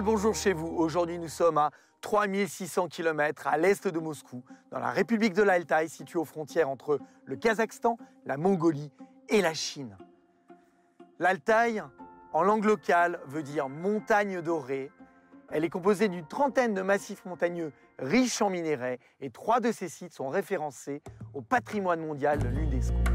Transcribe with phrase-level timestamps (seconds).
[0.00, 0.68] Bonjour chez vous.
[0.68, 1.70] Aujourd'hui, nous sommes à
[2.00, 6.98] 3600 km à l'est de Moscou, dans la République de l'Altaï, située aux frontières entre
[7.26, 8.90] le Kazakhstan, la Mongolie
[9.28, 9.98] et la Chine.
[11.18, 11.82] L'Altaï,
[12.32, 14.90] en langue locale, veut dire montagne dorée.
[15.50, 19.90] Elle est composée d'une trentaine de massifs montagneux riches en minerais et trois de ces
[19.90, 21.02] sites sont référencés
[21.34, 23.11] au patrimoine mondial de l'UNESCO.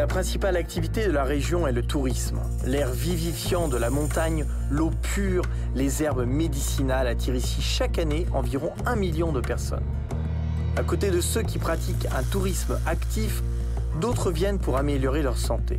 [0.00, 2.40] La principale activité de la région est le tourisme.
[2.64, 8.72] L'air vivifiant de la montagne, l'eau pure, les herbes médicinales attirent ici chaque année environ
[8.86, 9.84] un million de personnes.
[10.78, 13.42] À côté de ceux qui pratiquent un tourisme actif,
[14.00, 15.78] d'autres viennent pour améliorer leur santé.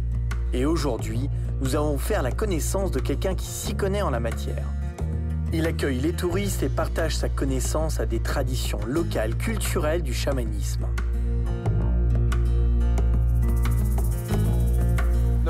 [0.54, 1.28] Et aujourd'hui,
[1.60, 4.68] nous avons fait la connaissance de quelqu'un qui s'y connaît en la matière.
[5.52, 10.86] Il accueille les touristes et partage sa connaissance à des traditions locales culturelles du chamanisme.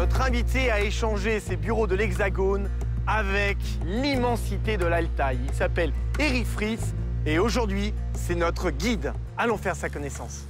[0.02, 2.72] Notre invité a échangé ses bureaux de l'Hexagone
[3.06, 5.38] avec l'immensité de l'Altaï.
[5.48, 6.82] Il s'appelle Eric Fritz
[7.28, 9.14] et aujourd'hui, c'est notre guide.
[9.38, 10.46] Allons faire sa connaissance.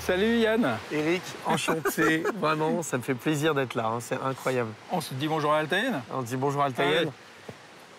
[0.00, 0.78] Salut Yann.
[0.90, 2.24] Eric, enchanté.
[2.40, 3.88] Vraiment, ça me fait plaisir d'être là.
[3.88, 3.98] hein.
[4.00, 4.70] C'est incroyable.
[4.90, 7.10] On se dit bonjour à l'Altaïenne On dit bonjour à Altaïenne.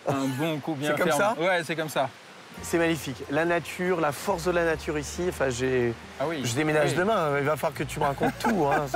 [0.08, 1.36] Un bon coup bien C'est comme ça?
[1.38, 2.10] Ouais, c'est comme ça.
[2.62, 3.22] C'est magnifique.
[3.30, 5.22] La nature, la force de la nature ici.
[5.28, 5.92] Enfin, j'ai.
[6.20, 6.40] Ah oui.
[6.44, 6.96] Je déménage Oui.
[6.98, 7.38] demain.
[7.38, 8.66] Il va falloir que tu me racontes tout.
[8.66, 8.86] hein.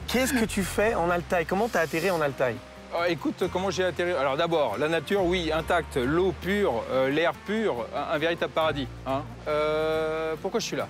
[0.08, 1.46] Qu'est-ce que tu fais en Altaï?
[1.46, 2.54] Comment tu as atterri en Altaï?
[2.94, 4.12] Ah, écoute, comment j'ai atterri?
[4.12, 8.88] Alors d'abord, la nature, oui, intacte, l'eau pure, euh, l'air pur, un, un véritable paradis.
[9.06, 9.22] hein.
[9.48, 10.88] Euh, pourquoi je suis là?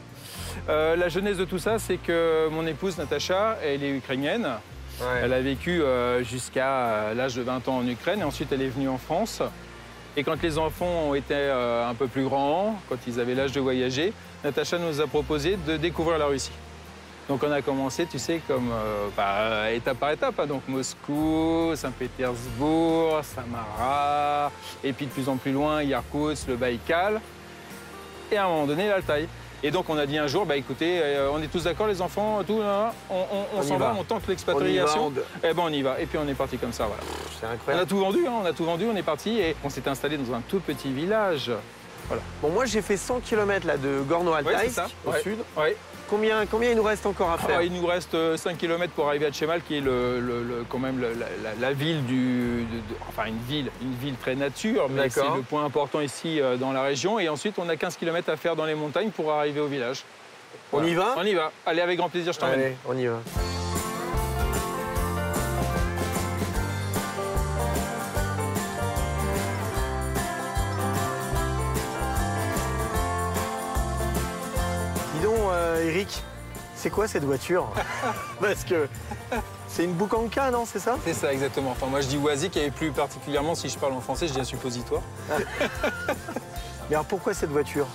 [0.68, 4.48] Euh, La genèse de tout ça, c'est que mon épouse Natacha, elle est ukrainienne.
[5.22, 8.62] Elle a vécu euh, jusqu'à euh, l'âge de 20 ans en Ukraine et ensuite elle
[8.62, 9.42] est venue en France.
[10.16, 13.52] Et quand les enfants ont été euh, un peu plus grands, quand ils avaient l'âge
[13.52, 14.12] de voyager,
[14.42, 16.52] Natacha nous a proposé de découvrir la Russie.
[17.28, 20.38] Donc on a commencé, tu sais, comme euh, bah, étape par étape.
[20.38, 20.46] hein.
[20.46, 24.50] Donc Moscou, Saint-Pétersbourg, Samara,
[24.82, 27.20] et puis de plus en plus loin, Irkoutsk, le Baïkal,
[28.30, 29.28] et à un moment donné, l'Altaï.
[29.62, 32.00] Et donc on a dit un jour, bah écoutez, euh, on est tous d'accord les
[32.02, 33.18] enfants, tout, là, là, on, on-
[33.56, 33.96] on On y s'en va, va.
[33.98, 35.06] on tente l'expatriation.
[35.06, 35.12] on-
[35.42, 35.98] Eh ben on y va.
[36.00, 37.02] Et puis on est parti comme ça, voilà.
[37.40, 37.86] C'est On a incroyable.
[37.88, 40.34] tout vendu, hein, on a tout vendu, on est parti et on s'est installé dans
[40.34, 41.50] un tout petit village.
[42.40, 44.04] Bon, moi, j'ai fait 100 km là, de
[44.64, 44.86] c'est ça.
[45.04, 45.22] au Ouais.
[45.22, 45.38] sud.
[45.56, 45.76] Ouais.
[46.08, 49.08] Combien, combien il nous reste encore à faire Ah, il nous reste 5 km pour
[49.08, 52.64] arriver à Tchemal, qui est le, le- le- quand même la, la- la ville du.
[52.64, 56.40] de- de- enfin, une ville, une ville très nature, mais c'est le point important ici
[56.40, 57.18] euh, dans la région.
[57.18, 60.04] Et ensuite, on a 15 km à faire dans les montagnes pour arriver au village.
[60.72, 61.50] On y va On y va.
[61.66, 62.60] Allez, avec grand plaisir, je t'emmène.
[62.60, 63.18] Allez, on y va.
[75.76, 76.22] Euh, Eric,
[76.74, 77.68] c'est quoi cette voiture
[78.40, 78.88] Parce que
[79.68, 81.70] c'est une Boukanka, non, c'est ça C'est ça, exactement.
[81.70, 84.40] Enfin, moi, je dis Wazik et plus particulièrement, si je parle en français, je dis
[84.40, 85.02] un suppositoire.
[86.88, 87.86] Mais alors pourquoi cette voiture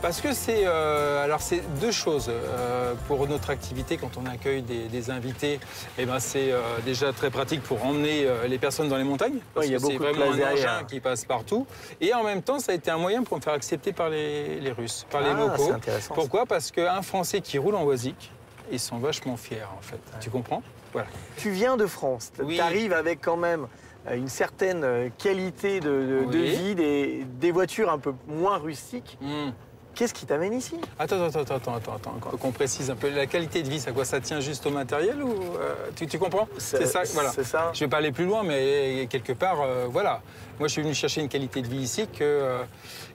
[0.00, 4.62] Parce que c'est euh, alors c'est deux choses Euh, pour notre activité quand on accueille
[4.62, 5.58] des, des invités.
[5.98, 9.66] Eh ben c'est euh, déjà très pratique pour emmener les personnes dans les montagnes parce
[9.66, 11.66] Ouais, il y a que c'est beaucoup de vraiment un engin qui passe partout.
[12.00, 14.60] Et en même temps, ça a été un moyen pour me faire accepter par les,
[14.60, 15.72] les Russes, par les Ah, locaux.
[16.14, 16.46] Pourquoi?
[16.46, 18.30] Parce qu'un Français qui roule en Wazik,
[18.70, 20.00] ils sont vachement fiers en fait.
[20.20, 20.62] Tu comprends?
[20.92, 21.08] Voilà.
[21.36, 22.54] Tu viens de France, Oui.
[22.56, 23.66] tu arrives avec quand même
[24.14, 26.50] une certaine qualité de, de- de Oui.
[26.56, 29.18] vie, des, des voitures un peu moins rustiques.
[29.20, 29.50] Hmm.
[29.98, 30.76] Qu'est-ce qui t'amène ici?
[30.96, 33.10] Attends, attends, attends, attends, attends, attends, qu'on- précise un peu.
[33.10, 36.20] La qualité de vie, ça quoi Ça tient juste au matériel ou euh, tu, tu
[36.20, 36.46] comprends?
[36.56, 37.30] C'est ça, voilà.
[37.32, 37.72] C'est ça.
[37.74, 40.20] Je vais pas aller plus loin, mais quelque part, euh, voilà.
[40.60, 42.62] Moi, je suis venu chercher une qualité de vie ici que, euh,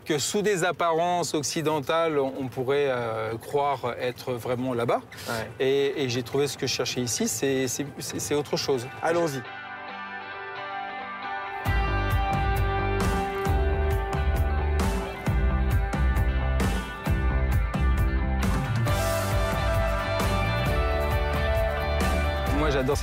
[0.04, 2.92] que sous des apparences occidentales, on pourrait
[3.42, 5.00] croire être vraiment là-bas.
[5.30, 5.50] Ouais.
[5.66, 8.86] Et, et j'ai trouvé ce que je cherchais ici, c'est autre chose.
[9.02, 9.42] Allons-y.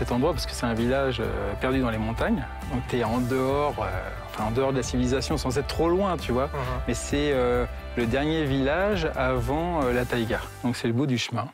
[0.00, 2.44] Cet endroit parce que c'est un village euh, perdu dans les montagnes.
[2.72, 3.88] Donc, tu es en dehors, euh,
[4.26, 6.50] enfin, en dehors de la civilisation, sans être trop loin, tu vois.
[6.88, 7.66] Mais c'est euh,
[7.96, 10.40] le dernier village avant la taïga.
[10.64, 11.46] Donc, c'est le bout du chemin.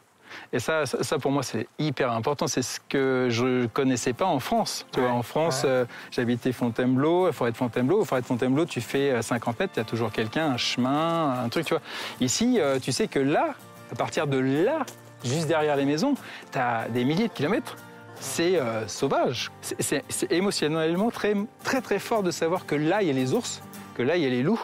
[0.53, 2.47] Et ça, ça, pour moi, c'est hyper important.
[2.47, 4.87] C'est ce que je connaissais pas en France.
[4.93, 8.05] Tu vois, en France, euh, j'habitais Fontainebleau, forêt de Fontainebleau.
[8.05, 11.43] Forêt de Fontainebleau, tu fais euh, 50 mètres, il y a toujours quelqu'un, un chemin,
[11.45, 11.83] un truc, tu vois.
[12.21, 13.55] Ici, euh, tu sais que là,
[13.93, 14.87] à partir de là,
[15.25, 16.15] juste derrière les maisons,
[16.53, 17.77] tu as des milliers de kilomètres.
[18.21, 19.51] C'est euh, sauvage.
[19.61, 20.03] C'est-
[20.33, 23.63] émotionnellement très, très, très fort de savoir que là, il y a les ours,
[23.95, 24.61] que là, il y a les loups.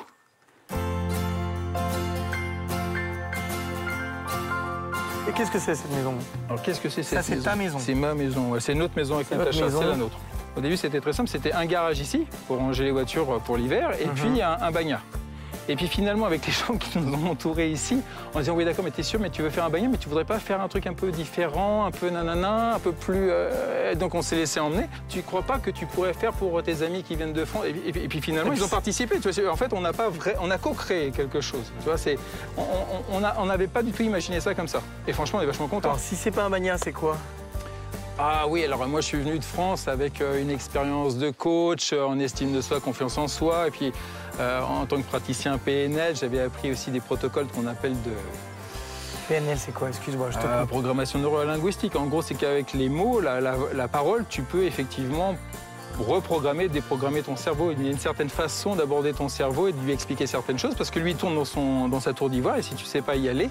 [5.29, 6.15] Et qu'est-ce que c'est cette maison?
[6.49, 7.79] Alors qu'est-ce que c'est cette Ça, c'est ta maison.
[7.79, 8.61] C'est ma maison, ouais.
[8.61, 10.19] c'est notre maison avec Natacha, c'est la nôtre.
[10.57, 13.93] Au début, c'était très simple, c'était un garage ici pour ranger les voitures pour l'hiver
[14.01, 14.13] et Mhm.
[14.15, 15.03] puis un, un bagnard.
[15.69, 17.99] Et puis finalement, avec les gens qui nous ont entourés ici,
[18.35, 19.97] on se dit oui d'accord, mais t'es sûr, mais tu veux faire un bagnard, mais
[19.97, 23.29] tu voudrais pas faire un truc un peu différent, un peu nanana, un peu plus.
[23.31, 24.87] euh, Donc on s'est laissé emmener.
[25.09, 27.73] Tu crois pas que tu pourrais faire pour tes amis qui viennent de France et,
[27.73, 29.17] puis- et puis- et puis finalement, Et puis ils ont participé.
[29.17, 31.71] Tu vois, c'est- en fait, on n'a pas vrai, on a co-créé quelque chose.
[31.79, 32.19] Tu vois, c'est,
[32.59, 34.81] on- n'avait pas du tout imaginé ça comme ça.
[35.07, 35.91] Et franchement, on est vachement contents.
[35.91, 37.17] Alors, si c'est pas un bagnat, c'est quoi?
[38.19, 41.93] Ah oui, alors moi je suis venu de France avec euh, une expérience de coach
[41.93, 43.69] euh, en estime de soi, confiance en soi.
[43.69, 43.93] Et puis
[44.41, 48.11] euh, en tant que praticien PNL, j'avais appris aussi des protocoles qu'on appelle de
[49.29, 49.89] PNL, c'est quoi?
[49.89, 51.95] Excuse-moi, je te euh, programmation neurolinguistique.
[51.97, 55.37] En gros, c'est qu'avec les mots, la, la- la parole, tu peux effectivement
[55.99, 57.71] reprogrammer, déprogrammer ton cerveau.
[57.71, 60.75] Il y a une certaine façon d'aborder ton cerveau et de lui expliquer certaines choses
[60.75, 63.03] parce que lui il tourne dans, son, dans sa tour d'ivoire et si tu sais
[63.03, 63.51] pas y aller,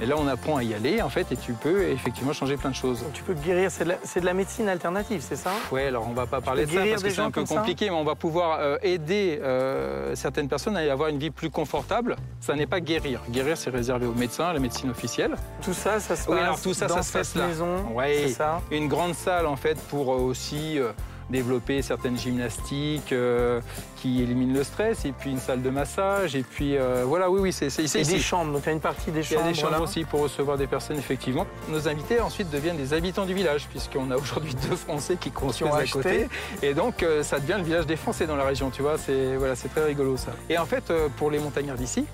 [0.00, 2.70] et là on apprend à y aller en fait et tu peux effectivement changer plein
[2.70, 3.02] de choses.
[3.02, 5.50] Donc, tu peux guérir, c'est de, la- c'est de la médecine alternative, c'est ça?
[5.72, 7.96] Ouais, alors on va pas parler de ça parce que c'est un peu compliqué, mais
[7.96, 12.16] on va pouvoir euh, aider euh, certaines personnes à y avoir une vie plus confortable.
[12.40, 13.20] Ça n'est pas guérir.
[13.30, 15.34] Guérir, c'est réservé aux médecins, à la médecine officielle.
[15.62, 17.46] Tout ça, ça se passe Oui, alors tout ça, dans ça se cette là.
[17.48, 18.24] maison, Ouais.
[18.26, 18.60] c'est ça?
[18.70, 20.92] Une grande salle en fait pour euh, aussi euh,
[21.30, 23.60] développer certaines gymnastiques euh,
[23.96, 27.40] qui éliminent le stress, et puis une salle de massage, et puis euh, voilà, oui,
[27.40, 28.12] oui, c'est c'est Et ici.
[28.14, 29.48] des chambres, donc il y a une partie des Il y a chambres.
[29.48, 31.46] des chambres aussi pour recevoir des personnes, effectivement.
[31.68, 35.72] Nos invités ensuite deviennent des habitants du village, puisqu'on a aujourd'hui deux Français qui construisent
[35.74, 36.28] à côté.
[36.62, 38.96] Et donc, euh, ça devient le village des Français dans la région, tu vois.
[38.98, 40.32] C'est voilà, très rigolo, ça.
[40.48, 42.04] Et en fait, pour les montagnards d'ici,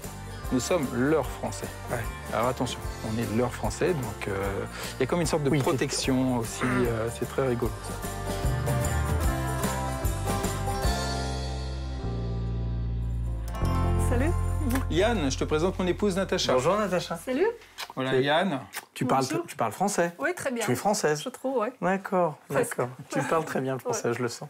[0.53, 1.67] nous sommes leurs Français.
[1.91, 1.97] Ouais.
[2.35, 4.33] Alors attention, on est leurs Français, donc euh,
[4.99, 6.61] il y a comme une sorte de Oui, protection aussi.
[6.65, 7.95] euh, c'est très rigolo, ça.
[14.93, 16.53] Yann, je te présente mon épouse Natacha.
[16.53, 17.17] Bonjour Natacha.
[17.17, 17.47] Salut.
[17.95, 18.61] Voilà, Yann.
[18.93, 19.47] Tu parles, Bonjour.
[19.47, 20.65] tu parles français Oui, très bien.
[20.65, 21.73] Tu es française Je trouve, ouais.
[21.81, 22.89] D'accord, d'accord.
[23.09, 24.49] Tu parles très bien le français, je le sens.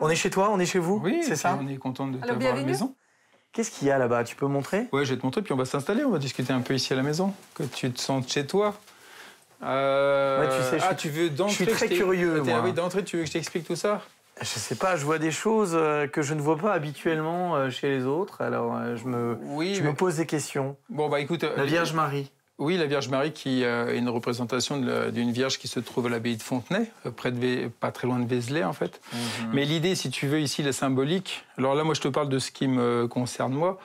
[0.00, 2.18] On est chez toi, on est chez vous Oui, c'est ça On est content de
[2.18, 2.94] t'avoir à la maison.
[3.52, 4.24] Qu'est-ce qu'il y a là-bas?
[4.24, 4.88] Tu peux montrer?
[4.92, 6.92] Ouais, je vais te montrer, puis on va s'installer, on va discuter un peu ici
[6.94, 8.74] à la maison, que tu te sentes chez toi.
[9.62, 12.54] Euh, Ouais, tu sais, je ah, suis- tu veux d'entrée je suis très curieux, moi.
[12.58, 14.00] ah oui, d'entrée, tu veux que je t'explique tout ça?
[14.42, 17.70] Je sais pas, je vois des choses euh, que je ne vois pas habituellement euh,
[17.70, 20.76] chez les autres, alors euh, je, me, Oui, je mais- me pose des questions.
[20.90, 21.44] bon, bah écoute.
[21.56, 22.30] La Vierge Marie.
[22.62, 24.80] Oui, la Vierge Marie qui euh, est une représentation
[25.10, 28.20] d'une Vierge qui se trouve à l'abbaye de Fontenay, euh, près de pas très loin
[28.20, 29.00] de Vézelay en fait.
[29.12, 29.50] Mhm.
[29.52, 32.38] Mais l'idée, si tu veux, ici, la symbolique, alors là, moi, je te parle de
[32.38, 33.80] ce qui me concerne, moi.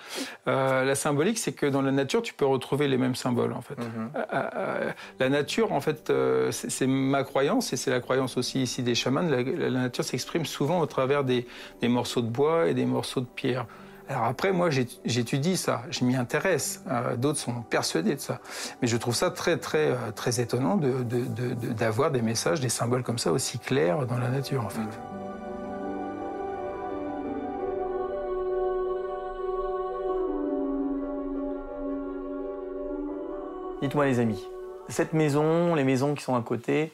[0.47, 3.61] Euh, la symbolique, c'est que dans la nature, tu peux retrouver les mêmes symboles, en
[3.61, 3.79] fait.
[3.79, 4.11] Mhm.
[4.31, 6.13] Euh, la nature, en fait,
[6.51, 9.21] c'est c'est ma croyance, et c'est la croyance aussi ici des chamans.
[9.21, 11.47] La, la nature s'exprime souvent au travers des,
[11.81, 13.65] des morceaux de bois et des morceaux de pierre.
[14.09, 16.81] Alors après, moi, j'étudie ça, je m'y intéresse.
[16.89, 18.39] Euh, D'autres sont persuadés de ça.
[18.81, 23.17] Mais je trouve ça très, très, euh, très étonnant d'avoir des messages, des symboles comme
[23.17, 24.81] ça aussi clairs dans la nature, en fait.
[33.81, 34.43] Dites-moi les amis,
[34.89, 36.91] cette maison, les maisons qui sont à côté,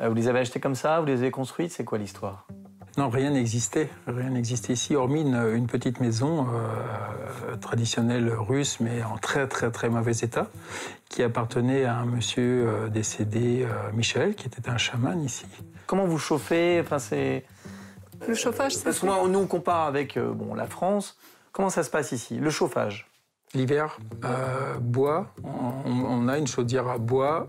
[0.00, 2.46] euh, vous les avez achetées comme ça, vous les avez construites, c'est quoi l'histoire?
[2.98, 3.88] Non, rien n'existait.
[4.06, 9.70] Rien n'existait ici, hormis une, une petite maison euh, traditionnelle russe, mais en très très
[9.70, 10.48] très mauvais état,
[11.08, 15.46] qui appartenait à un monsieur euh, décédé, euh, Michel, qui était un chaman ici.
[15.86, 16.80] Comment vous chauffez?
[16.82, 17.44] Enfin, c'est
[18.28, 21.16] Le chauffage, c'est parce que moi, nous on compare avec euh, bon la France.
[21.52, 22.36] Comment ça se passe ici?
[22.38, 23.08] Le chauffage?
[23.54, 27.48] L'hiver, euh, bois, on, on a une chaudière à bois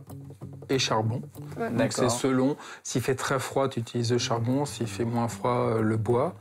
[0.70, 1.22] et charbon.
[1.58, 1.70] Ouais.
[1.70, 5.70] Donc c'est selon, s'il fait très froid, tu utilises le charbon, s'il fait moins froid,
[5.70, 6.36] euh, le bois.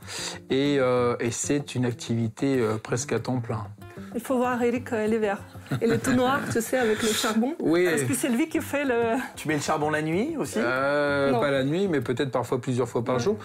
[0.49, 3.67] Et, euh, et c'est une activité euh, presque à temps plein.
[4.15, 5.37] Il faut voir Eric euh, l'hiver.
[5.81, 7.55] Il est tout noir, tu sais, avec le charbon.
[7.59, 7.85] Oui.
[7.89, 9.17] Parce que c'est lui qui fait le.
[9.35, 10.59] Tu mets le charbon la nuit aussi?
[10.59, 11.39] Euh, Non.
[11.39, 13.21] pas la nuit, mais peut-être parfois plusieurs fois par Ouais.
[13.21, 13.37] jour.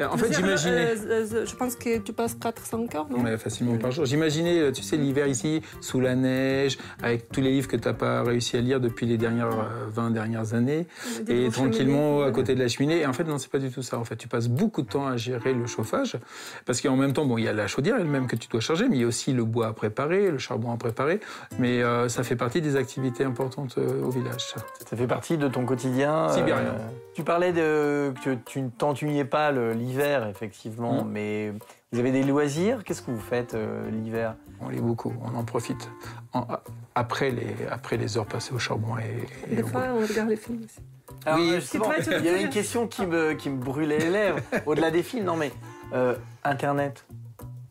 [0.00, 0.94] Et En fait, j'imaginais.
[0.96, 3.22] euh, euh, je pense que tu passes 4-5 heures, non?
[3.22, 4.04] Ouais, facilement par jour.
[4.04, 7.86] J'imaginais, euh, tu sais, l'hiver ici, sous la neige, avec tous les livres que tu
[7.86, 10.86] n'as pas réussi à lire depuis les dernières euh, 20 dernières années,
[11.28, 12.28] et tranquillement cheminées.
[12.28, 13.00] à côté de la cheminée.
[13.02, 13.98] Et en fait, non, c'est pas du tout ça.
[13.98, 16.16] En fait, tu passes beaucoup de temps à gérer le chauffage,
[16.64, 18.88] parce qu'en même temps, bon, il y a la chaudière elle-même que tu dois charger,
[18.88, 21.20] mais il y a aussi le bois à préparer, le charbon à préparer.
[21.58, 24.40] Mais euh, ça fait partie des activités importantes euh, au village.
[24.54, 24.60] ça.
[24.88, 26.28] Ça fait partie de ton quotidien.
[26.30, 26.74] Sibérien.
[27.14, 31.10] tu parlais de que tu ne t'ennuyais pas l'hiver, effectivement, Mm.
[31.10, 31.52] mais
[31.92, 32.82] vous avez des loisirs?
[32.84, 34.34] Qu'est-ce que vous faites euh, l'hiver?
[34.60, 35.90] On lit beaucoup, on en profite.
[36.32, 36.46] En-
[36.94, 40.36] après, les, après les heures passées au charbon et, et Des fois, on regarde les
[40.36, 40.80] films aussi.
[41.24, 41.52] Alors, Oui.
[41.54, 44.38] euh, il y avait une question qui me, qui me brûlait les lèvres.
[44.64, 45.52] Au-delà des films, non mais
[45.92, 47.04] euh, Internet.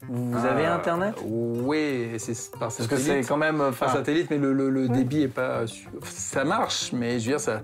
[0.10, 3.28] Vous Ah, avez Internet Oui, c'est par Parce que c'est satellite.
[3.28, 3.58] quand même...
[3.58, 5.62] Par Enfin, satellite, mais le, le- le débit est pas.
[6.04, 7.62] Ça marche, mais je veux dire, ça,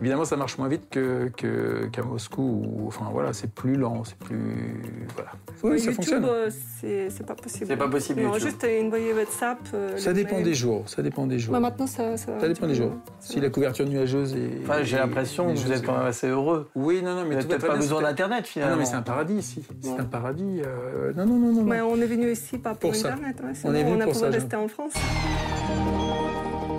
[0.00, 2.42] évidemment, ça marche moins vite que- que- qu'à Moscou.
[2.66, 4.82] où, enfin, voilà, c'est plus lent, c'est plus.
[5.14, 5.30] Voilà.
[5.62, 6.24] Oui, ça YouTube, fonctionne.
[6.24, 7.66] euh, c'est pas possible.
[7.68, 8.48] C'est pas possible, Non, YouTube.
[8.48, 9.58] juste envoyer WhatsApp.
[9.74, 10.44] euh, Ça dépend mail.
[10.44, 10.82] des jours.
[10.86, 11.52] Ça dépend des jours.
[11.52, 12.92] Bah, maintenant, ça, ça, Ça dépend des jours.
[13.20, 14.60] Si la couverture nuageuse est.
[14.64, 16.68] enfin, j'ai l'impression que vous êtes quand même assez heureux.
[16.74, 18.74] Oui, non, non, Vous mais peut-être pas besoin d'Internet, Ah finalement.
[18.74, 19.62] non, mais c'est un paradis ici.
[19.80, 20.60] C'est un paradis.
[20.64, 21.62] euh, Non, non, non, non.
[21.84, 23.12] Mais on est venu ici pas pour, Pour ça.
[23.12, 23.36] Internet.
[23.42, 24.92] ouais, On est venu on a pour ça, rester en France.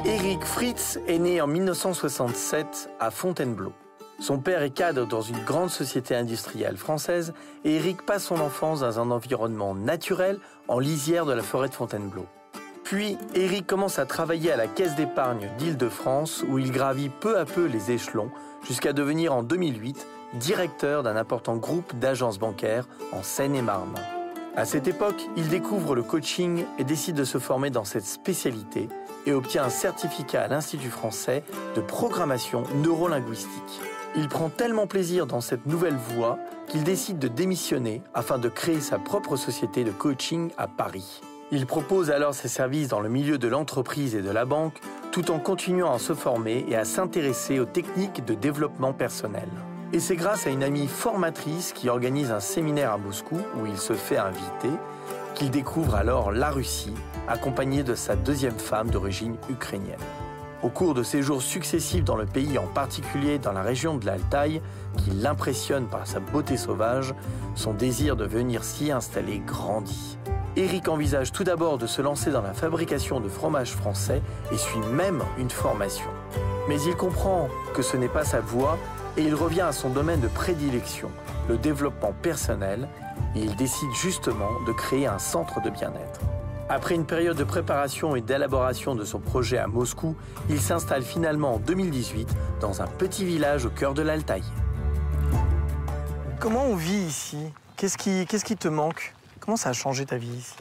[0.06, 3.72] Éric Fritz est né en 1967 à Fontainebleau.
[4.20, 7.34] Son père est cadre dans une grande société industrielle française
[7.66, 11.76] et Éric passe son enfance dans un environnement naturel en lisière de la forêt de
[11.76, 12.26] Fontainebleau.
[12.84, 17.46] Puis, Éric commence à travailler à la Caisse d'épargne d'Île-de-France où il gravit peu à
[17.46, 18.32] peu les échelons
[18.68, 23.96] jusqu'à devenir en 2008 directeur d'un important groupe d'agences bancaires en Seine-et-Marne.
[24.58, 28.88] À cette époque, il découvre le coaching et décide de se former dans cette spécialité
[29.26, 31.44] et obtient un certificat à l'Institut français
[31.76, 33.82] de programmation neurolinguistique.
[34.16, 38.80] Il prend tellement plaisir dans cette nouvelle voie qu'il décide de démissionner afin de créer
[38.80, 41.20] sa propre société de coaching à Paris.
[41.52, 44.80] Il propose alors ses services dans le milieu de l'entreprise et de la banque
[45.12, 49.50] tout en continuant à se former et à s'intéresser aux techniques de développement personnel.
[49.94, 53.78] Et c'est grâce à une amie formatrice qui organise un séminaire à Moscou où il
[53.78, 54.72] se fait inviter
[55.36, 56.94] qu'il découvre alors la Russie,
[57.28, 60.00] accompagné de sa deuxième femme d'origine ukrainienne.
[60.64, 64.06] Au cours de ses jours successifs dans le pays, en particulier dans la région de
[64.06, 64.62] l'Altaï,
[64.98, 67.14] qui l'impressionne par sa beauté sauvage,
[67.54, 70.18] son désir de venir s'y installer grandit.
[70.56, 74.80] Eric envisage tout d'abord de se lancer dans la fabrication de fromages français et suit
[74.92, 76.08] même une formation.
[76.70, 78.78] Mais il comprend que ce n'est pas sa voie
[79.18, 81.10] et il revient à son domaine de prédilection,
[81.48, 82.88] le développement personnel,
[83.36, 86.20] et il décide justement de créer un centre de bien-être.
[86.68, 90.16] Après une période de préparation et d'élaboration de son projet à Moscou,
[90.50, 94.44] il s'installe finalement en 2018 dans un petit village au cœur de l'Altaï.
[96.40, 97.38] Comment on vit ici?
[97.78, 99.14] Qu'est-ce qui, qu'est-ce qui te manque?
[99.40, 100.56] Comment ça a changé ta vie ici?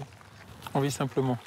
[0.74, 1.38] On vit simplement.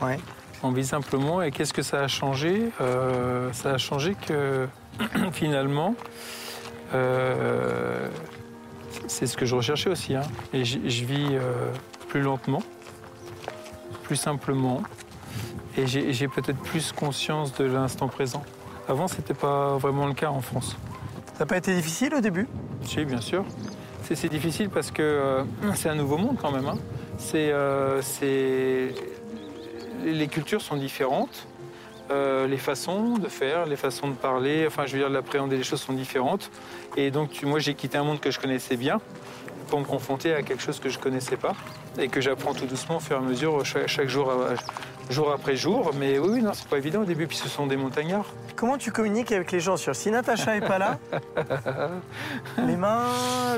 [0.00, 0.18] Ouais.
[0.62, 1.42] On vit simplement.
[1.42, 4.68] Et qu'est-ce que ça a changé Euh, Ça a changé que
[5.32, 5.94] finalement,
[6.94, 8.08] euh,
[9.08, 10.14] c'est ce que je recherchais aussi.
[10.14, 10.22] hein.
[10.52, 11.70] Et je, vis euh,
[12.08, 12.62] plus lentement,
[14.04, 14.82] plus simplement.
[15.78, 18.42] Et j'ai peut-être plus conscience de l'instant présent.
[18.88, 20.76] Avant, c'était pas vraiment le cas en France.
[21.32, 22.46] Ça n'a pas été difficile au début?
[22.84, 23.44] Si, bien sûr.
[24.14, 25.42] C'est difficile parce que
[25.74, 26.66] c'est un nouveau monde quand même.
[26.68, 26.76] hein.
[27.16, 27.50] C'est,
[28.02, 28.92] c'est-
[30.04, 31.46] les cultures sont différentes,
[32.10, 35.62] euh, les façons de faire, les façons de parler, enfin, je veux dire, d'appréhender les
[35.62, 36.50] choses sont différentes.
[36.96, 39.00] Et donc, moi, j'ai quitté un monde que je connaissais bien
[39.68, 41.54] pour me confronter à quelque chose que je connaissais pas
[41.98, 44.30] et que j'apprends tout doucement au fur et à mesure, chaque, jour,
[45.12, 45.92] jour après jour.
[45.98, 47.26] Mais oui, non, c'est pas évident au début.
[47.26, 48.26] Puis ce sont des montagnards.
[48.56, 50.98] Comment tu communiques avec les gens sur Si Natacha est pas là,
[52.66, 53.04] les mains,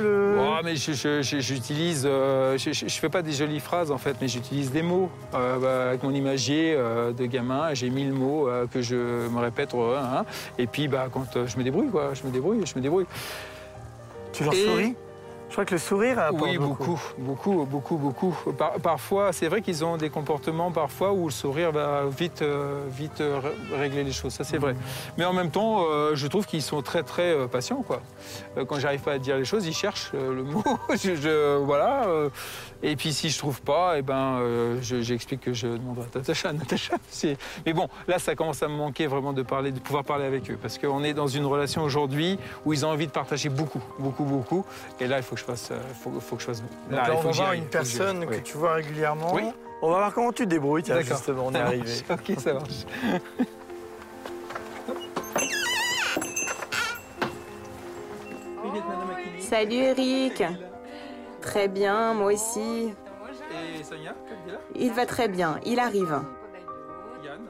[0.02, 0.36] le.
[0.40, 4.28] Oh, mais j'utilise, euh, je, je, je fais pas des jolies phrases en fait, mais
[4.28, 5.10] j'utilise des mots.
[5.34, 9.74] Euh, bah, avec mon imagier euh, de gamin, j'ai mille mots que je me répète.
[9.74, 10.24] hein.
[10.58, 13.06] et puis bah, quand je me débrouille, quoi, je me débrouille, je me débrouille.
[14.32, 14.96] Tu leur Et- souris
[15.54, 18.34] crois que le sourire apporte oui, beaucoup, beaucoup, beaucoup, beaucoup.
[18.58, 22.84] Par- parfois, c'est vrai qu'ils ont des comportements parfois où le sourire va vite, euh,
[22.88, 24.32] vite euh, ré- régler les choses.
[24.32, 24.74] Ça, c'est vrai.
[25.16, 28.02] Mais en même temps, euh, je trouve qu'ils sont très, très euh, patients, quoi.
[28.68, 30.62] Quand j'arrive pas à dire les choses, ils cherchent le mot.
[30.90, 32.02] je, je- voilà.
[32.82, 34.40] et puis si je trouve pas, eh ben,
[34.82, 36.52] je- j'explique que je demanderai à Natacha.
[36.52, 36.94] Natacha,
[37.64, 40.50] Mais bon, là, ça commence à me manquer vraiment de parler, de pouvoir parler avec
[40.50, 43.80] eux, parce qu'on est dans une relation aujourd'hui où ils ont envie de partager beaucoup,
[43.98, 44.64] beaucoup, beaucoup.
[45.00, 46.60] Et là, il faut que je fasse, euh, faut, faut que je fasse.
[46.62, 48.42] Donc là, là, il on faut va voir une personne que Oui.
[48.42, 49.32] tu vois régulièrement.
[49.34, 49.42] Oui.
[49.82, 51.16] On va voir comment tu te débrouilles, tiens, D'accord.
[51.16, 51.90] justement, on est arrivé.
[52.10, 52.86] Ok, ça marche.
[59.40, 60.42] Salut Eric.
[61.40, 62.92] Très bien, moi aussi.
[63.78, 64.14] Et Sonia,
[64.74, 66.20] Il va très bien, il arrive.
[67.24, 67.40] Yann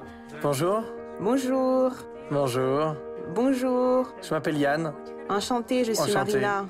[0.42, 0.82] Bonjour.
[1.20, 1.92] Bonjour.
[2.30, 2.94] Bonjour.
[3.34, 4.06] Bonjour.
[4.22, 4.92] Je m'appelle Yann.
[5.28, 6.32] Enchantée, je suis Enchantée.
[6.40, 6.66] Marina.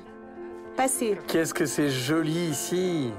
[1.27, 3.11] Qu'est-ce que c'est joli ici.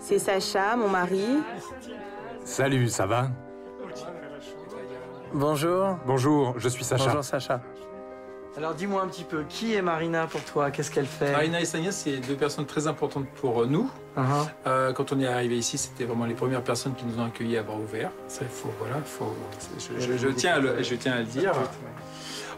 [0.00, 1.24] C'est Sacha, mon mari.
[2.44, 3.28] Salut, ça va?
[5.34, 5.98] Bonjour.
[6.06, 7.04] Bonjour, je suis Sacha.
[7.06, 7.60] Bonjour Sacha.
[8.56, 10.70] Alors dis-moi un petit peu, qui est Marina pour toi?
[10.70, 11.32] Qu'est-ce qu'elle fait?
[11.32, 13.90] Marina et Sania, c'est deux personnes très importantes pour nous.
[14.16, 14.22] Uh-huh.
[14.66, 17.56] Euh, quand on est arrivé ici, c'était vraiment les premières personnes qui nous ont accueillis
[17.58, 18.10] à bras ouverts.
[18.26, 19.32] Ça, il faut, voilà, faut,
[19.78, 21.52] je, je- je tiens à le, je tiens à le dire.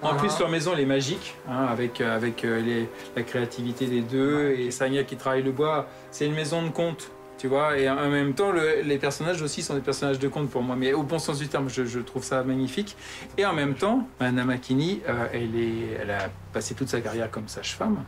[0.02, 3.86] En plus, leur maison, elle est magique, hein, avec, euh, avec euh, les- la créativité
[3.86, 5.86] des deux et Sania qui travaille le bois.
[6.10, 7.76] C'est une maison de conte, tu vois.
[7.78, 10.74] Et en même temps, le- les personnages aussi sont des personnages de conte pour moi.
[10.74, 12.96] Mais au bon sens du terme, je, je trouve ça magnifique.
[13.36, 17.30] Et en même temps, Anna Makini, euh, elle, est, elle a passé toute sa carrière
[17.30, 17.98] comme sage-femme.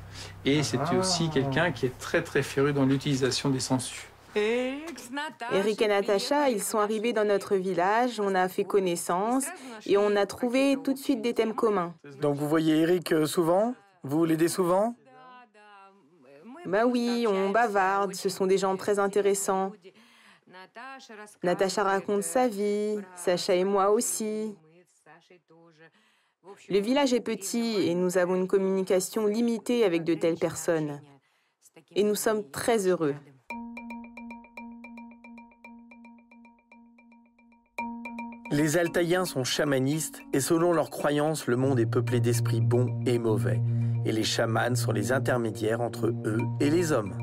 [0.46, 4.06] Et c'était aussi quelqu'un qui est très très féru dans l'utilisation des sangsues.
[4.35, 9.45] Eric et Natacha, ils sont arrivés dans notre village, on a fait connaissance
[9.87, 11.95] et on a trouvé tout de suite des thèmes communs.
[12.21, 13.75] Donc vous voyez Eric euh, souvent?
[14.03, 14.95] Vous l'aidez souvent?
[16.65, 19.73] Bah oui, on bavarde, ce sont des gens très intéressants.
[21.43, 24.55] Natacha raconte sa vie, Sacha et moi aussi.
[26.69, 31.01] Le village est petit et nous avons une communication limitée avec de telles personnes.
[31.95, 33.15] Et nous sommes très heureux.
[38.52, 43.18] Les Altaïens sont chamanistes et selon leurs croyances, le monde est peuplé d'esprits bons et
[43.18, 43.62] mauvais.
[44.04, 47.14] Et les chamans sont les intermédiaires entre eux et les hommes.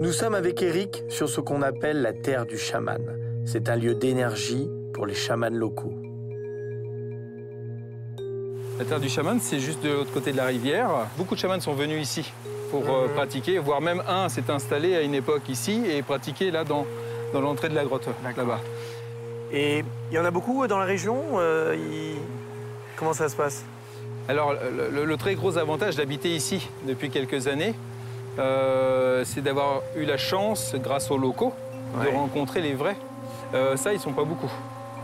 [0.00, 3.02] Nous sommes avec Eric sur ce qu'on appelle la terre du chaman.
[3.44, 5.94] C'est un lieu d'énergie pour les chamans locaux.
[8.78, 10.88] La terre du chaman, c'est juste de l'autre côté de la rivière.
[11.18, 12.32] Beaucoup de chamans sont venus ici
[12.70, 16.64] pour euh, pratiquer, voire même un s'est installé à une époque ici et pratiquer là
[16.64, 16.86] dans,
[17.32, 18.60] dans l'entrée de la grotte, là-bas.
[19.52, 21.76] Et il y en a beaucoup dans la région euh,
[22.96, 23.62] Comment ça se passe?
[24.28, 27.74] Alors, le, le- le très gros avantage d'habiter ici depuis quelques années,
[28.38, 31.52] euh, c'est d'avoir eu la chance, grâce aux locaux,
[31.98, 32.10] Ouais.
[32.10, 32.96] de rencontrer les vrais.
[33.54, 34.50] Euh, ça, ils sont pas beaucoup.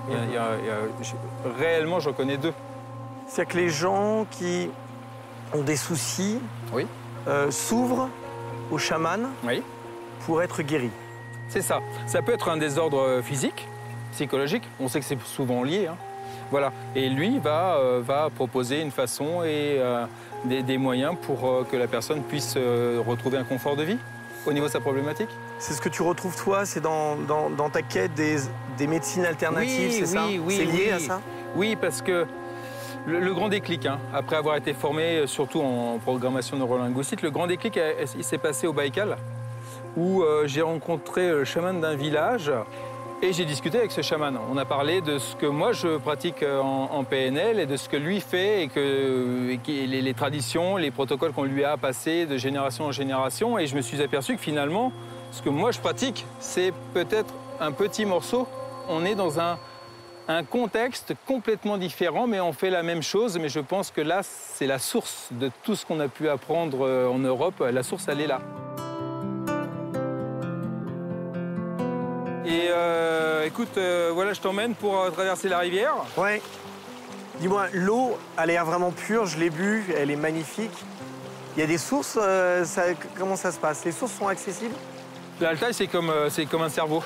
[0.08, 2.52] Il y a- il y a- il y a- je- réellement, j'en connais deux.
[3.28, 4.68] C'est-à-dire que les gens qui
[5.54, 6.38] ont des soucis
[6.72, 6.86] Oui.
[7.28, 8.08] euh, s'ouvrent
[8.72, 9.62] aux chamans Oui.
[10.26, 10.90] pour être guéris.
[11.52, 11.80] C'est ça.
[12.06, 13.68] Ça peut être un désordre physique,
[14.12, 14.62] psychologique.
[14.80, 15.86] On sait que c'est souvent lié.
[15.86, 15.96] hein.
[16.50, 16.72] Voilà.
[16.96, 20.04] Et lui va, euh, va proposer une façon et euh,
[20.44, 23.98] des, des moyens pour euh, que la personne puisse euh, retrouver un confort de vie
[24.46, 25.28] au niveau de sa problématique.
[25.58, 28.36] C'est ce que tu retrouves toi, c'est dans, dans- dans ta quête des,
[28.78, 31.20] des médecines alternatives, Oui, c'est ça oui, C'est lié à ça
[31.54, 32.26] Oui, parce que
[33.06, 37.30] le, le grand déclic, hein, après avoir été formé euh, surtout en programmation neurolinguistique, le
[37.30, 39.16] grand déclic, euh, il s'est passé au Baïkal,
[39.96, 42.52] où euh, j'ai rencontré le chaman d'un village
[43.24, 44.36] et j'ai discuté avec ce chaman.
[44.50, 47.88] On a parlé de ce que moi je pratique euh, en, PNL et de ce
[47.88, 52.86] que lui fait et que les traditions, les protocoles qu'on lui a passés de génération
[52.86, 53.60] en génération.
[53.60, 54.92] Et je me suis aperçu que finalement,
[55.30, 58.48] ce que moi je pratique, c'est peut-être un petit morceau.
[58.88, 59.56] On est dans un,
[60.26, 63.38] un contexte complètement différent, mais on fait la même chose.
[63.38, 66.78] Mais je pense que là, c'est la source de tout ce qu'on a pu apprendre
[66.86, 67.62] euh, en Europe.
[67.72, 68.40] La source, elle est là.
[72.82, 75.94] Euh, écoute, euh, voilà, je t'emmène pour euh, traverser la rivière.
[76.16, 76.42] Ouais.
[77.40, 80.84] Dis-moi, l'eau a l'air vraiment pure, je l'ai bu, elle est magnifique.
[81.56, 82.18] Il y a des sources,
[82.64, 82.82] ça-
[83.18, 83.84] comment ça se passe?
[83.84, 84.74] Les sources sont accessibles?
[85.40, 87.02] L'Altaï, c'est comme, c'est comme un cerveau.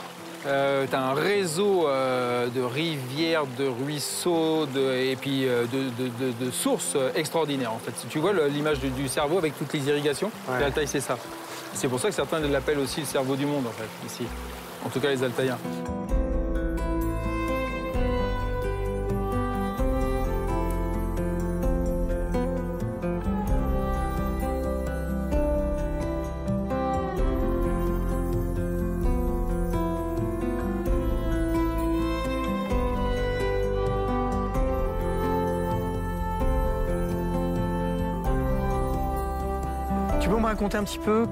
[0.47, 5.91] Euh, tu as un réseau euh, de rivières, de ruisseaux de- et puis euh, de,
[6.05, 7.91] de- de- de sources extraordinaires en fait.
[7.99, 10.61] Si tu vois l'image du, du cerveau avec toutes les irrigations, Ouais.
[10.61, 11.19] l'Altaï c'est ça.
[11.75, 14.25] C'est pour ça que certains l'appellent aussi le cerveau du monde en fait, ici.
[14.85, 15.59] En tout cas les Altaïens.
[40.21, 41.27] Tu peux me raconter un petit peu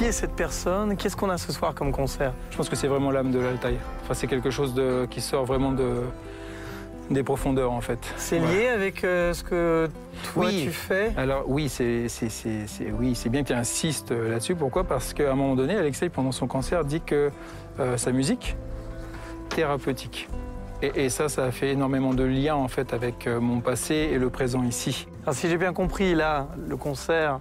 [0.00, 0.96] qui est cette personne?
[0.96, 2.32] Qu'est-ce qu'on a ce soir comme concert?
[2.50, 3.76] Je pense que c'est vraiment l'âme de l'Altaï.
[4.02, 5.90] Enfin, c'est quelque chose de, qui sort vraiment de,
[7.10, 7.98] des profondeurs en fait.
[8.16, 8.46] C'est Ouais.
[8.46, 9.90] lié avec euh, ce que
[10.32, 10.62] toi Oui.
[10.64, 11.12] tu fais?
[11.18, 12.06] Alors oui, c'est
[12.98, 14.54] oui, bien qu'il insiste euh, là-dessus.
[14.54, 14.84] Pourquoi?
[14.84, 17.30] Parce qu'à un moment donné, Alexei, pendant son concert, dit que
[17.78, 18.56] euh, sa musique,
[19.50, 20.30] thérapeutique.
[20.80, 24.16] Et, et ça, ça a fait énormément de liens en fait avec mon passé et
[24.18, 25.06] le présent ici.
[25.24, 27.40] Alors, si j'ai bien compris, là, le concert,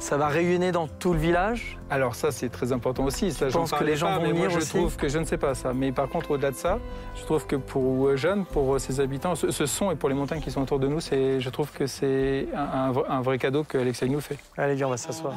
[0.00, 1.78] ça va rayonner dans tout le village?
[1.90, 3.30] Alors ça, c'est très important aussi.
[3.32, 4.68] Ça, j'en penses que les gens pas, vont moi, venir je aussi?
[4.70, 5.72] trouve que je ne sais pas ça.
[5.72, 6.78] Mais par contre, au-delà de ça,
[7.16, 10.08] je trouve que pour euh, Jeanne, pour euh, ses habitants, ce, ce son et pour
[10.08, 13.04] les montagnes qui sont autour de nous, c'est, je trouve que c'est un, un vrai-
[13.08, 14.38] un vrai cadeau que Alexei nous fait.
[14.56, 15.34] Allez, viens, on va s'asseoir.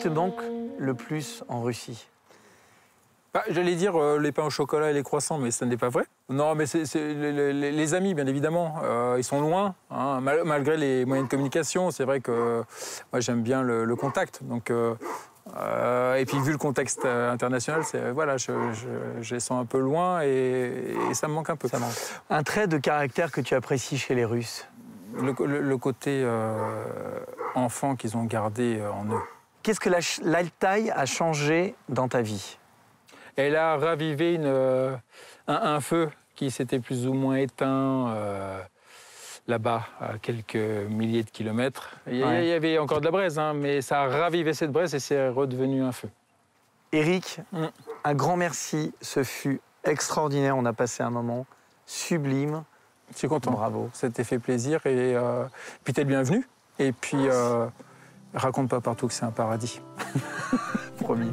[0.00, 0.40] Te manque
[0.78, 2.08] le plus en Russie
[3.34, 5.90] bah, J'allais dire euh, les pains au chocolat et les croissants, mais ce n'est pas
[5.90, 6.04] vrai.
[6.30, 8.76] Non, mais c'est les, amis, bien évidemment.
[8.82, 11.90] Euh, ils sont loin, hein, malgré les moyens de communication.
[11.90, 12.64] C'est vrai que
[13.12, 14.42] moi, j'aime bien le, contact.
[14.42, 14.94] Donc, euh,
[16.14, 17.82] et puis, vu le contexte international,
[18.14, 18.52] voilà, je,
[19.30, 21.68] les sens un peu loin et, ça me manque un peu.
[21.68, 21.92] Ça manque.
[22.30, 24.66] Un trait de caractère que tu apprécies chez les Russes?
[25.20, 26.26] Le, côté
[27.54, 29.22] enfant qu'ils ont gardé en eux.
[29.62, 29.90] Qu'est-ce que
[30.22, 32.58] l'Altaï a changé dans ta vie?
[33.36, 34.96] Elle a ravivé une, euh,
[35.46, 38.60] un, feu qui s'était plus ou moins éteint euh,
[39.46, 41.90] là-bas, à quelques milliers de kilomètres.
[42.06, 44.98] Il y, avait encore de la braise, hein, mais ça a ravivé cette braise et
[44.98, 46.08] c'est redevenu un feu.
[46.92, 47.66] Eric, mm.
[48.04, 48.92] un grand merci.
[49.00, 50.56] Ce fut extraordinaire.
[50.56, 51.46] On a passé un moment
[51.86, 52.64] sublime.
[53.12, 53.52] Je suis content.
[53.52, 53.90] Bravo.
[53.92, 54.80] Ça t'a fait plaisir.
[54.86, 55.44] Et euh,
[55.84, 56.48] puis t'es le bienvenu.
[56.78, 57.28] Et puis.
[58.34, 59.80] Raconte pas partout que c'est un paradis.
[61.00, 61.32] Promis.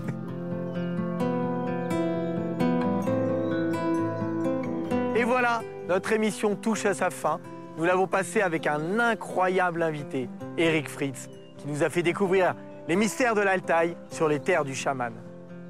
[5.15, 7.39] Et voilà, notre émission touche à sa fin.
[7.77, 12.55] Nous l'avons passée avec un incroyable invité, Eric Fritz, qui nous a fait découvrir
[12.88, 15.13] les mystères de l'Altaï sur les terres du chaman.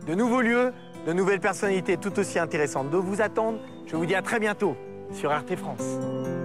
[0.06, 0.72] De nouveaux lieux,
[1.06, 3.60] de nouvelles personnalités tout aussi intéressantes de vous attendre.
[3.86, 4.76] Je vous dis à très bientôt
[5.12, 6.37] sur Arte France.